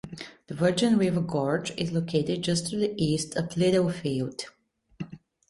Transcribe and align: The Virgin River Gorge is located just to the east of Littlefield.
The 0.47 0.55
Virgin 0.55 0.97
River 0.97 1.21
Gorge 1.21 1.77
is 1.77 1.91
located 1.91 2.41
just 2.41 2.65
to 2.71 2.75
the 2.75 2.91
east 2.97 3.35
of 3.35 3.55
Littlefield. 3.55 4.45